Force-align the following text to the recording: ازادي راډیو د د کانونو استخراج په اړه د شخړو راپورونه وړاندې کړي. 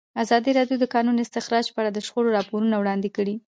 ازادي 0.23 0.51
راډیو 0.59 0.77
د 0.79 0.81
د 0.87 0.91
کانونو 0.93 1.23
استخراج 1.25 1.65
په 1.71 1.79
اړه 1.81 1.91
د 1.93 1.99
شخړو 2.05 2.35
راپورونه 2.37 2.75
وړاندې 2.77 3.09
کړي. 3.17 3.35